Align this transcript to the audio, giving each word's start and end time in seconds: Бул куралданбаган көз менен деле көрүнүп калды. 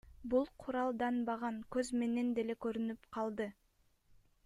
Бул 0.33 0.47
куралданбаган 0.63 1.59
көз 1.77 1.91
менен 2.03 2.33
деле 2.41 2.57
көрүнүп 2.67 3.07
калды. 3.19 3.49